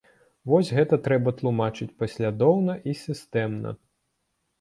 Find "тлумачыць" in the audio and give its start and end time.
1.41-1.87